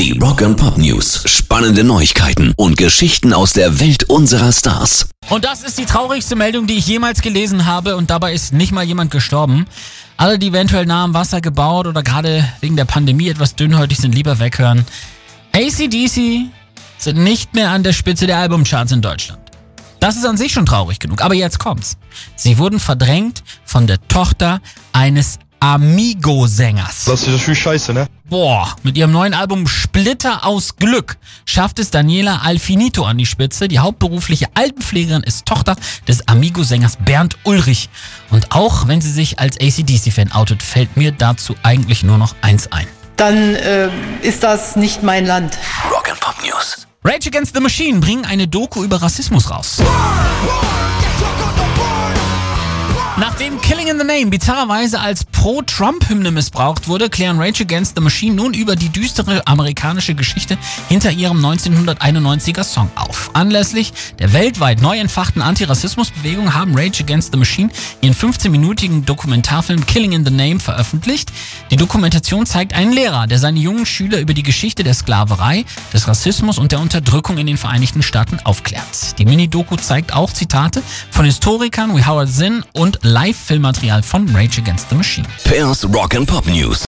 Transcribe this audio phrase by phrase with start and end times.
[0.00, 1.24] Die Rock and Pop News.
[1.26, 5.10] Spannende Neuigkeiten und Geschichten aus der Welt unserer Stars.
[5.28, 8.72] Und das ist die traurigste Meldung, die ich jemals gelesen habe und dabei ist nicht
[8.72, 9.66] mal jemand gestorben.
[10.16, 14.14] Alle, die eventuell nah am Wasser gebaut oder gerade wegen der Pandemie etwas dünnhäutig sind,
[14.14, 14.86] lieber weghören.
[15.52, 16.50] ACDC
[16.96, 19.50] sind nicht mehr an der Spitze der Albumcharts in Deutschland.
[19.98, 21.98] Das ist an sich schon traurig genug, aber jetzt kommt's.
[22.36, 24.62] Sie wurden verdrängt von der Tochter
[24.94, 27.04] eines Amigo-Sängers.
[27.04, 28.06] Das ist natürlich scheiße, ne?
[28.28, 33.68] Boah, mit ihrem neuen Album Splitter aus Glück schafft es Daniela Alfinito an die Spitze.
[33.68, 35.76] Die hauptberufliche Altenpflegerin ist Tochter
[36.08, 37.90] des Amigo-Sängers Bernd Ulrich.
[38.30, 42.72] Und auch wenn sie sich als ACDC-Fan outet, fällt mir dazu eigentlich nur noch eins
[42.72, 42.86] ein.
[43.16, 43.90] Dann äh,
[44.22, 45.58] ist das nicht mein Land.
[45.90, 46.86] Rock and Pop News.
[47.04, 49.82] Rage Against the Machine bringen eine Doku über Rassismus raus.
[53.20, 58.34] Nachdem Killing in the Name bizarrerweise als Pro-Trump-Hymne missbraucht wurde, klären Rage Against the Machine
[58.34, 60.56] nun über die düstere amerikanische Geschichte
[60.88, 63.28] hinter ihrem 1991er Song auf.
[63.34, 67.68] Anlässlich der weltweit neu entfachten Antirassismusbewegung haben Rage Against the Machine
[68.00, 71.30] ihren 15-minütigen Dokumentarfilm Killing in the Name veröffentlicht.
[71.70, 76.08] Die Dokumentation zeigt einen Lehrer, der seine jungen Schüler über die Geschichte der Sklaverei, des
[76.08, 79.18] Rassismus und der Unterdrückung in den Vereinigten Staaten aufklärt.
[79.18, 84.88] Die Mini-Doku zeigt auch Zitate von Historikern wie Howard Zinn und Live-Filmmaterial von Rage Against
[84.88, 85.26] the Machine.
[85.44, 86.84] Pairs Rock and Pop News.